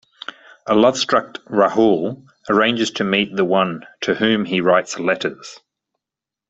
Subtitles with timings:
[0.65, 5.59] A lovestruck Rahul arranges to meet the one to whom he writes letters.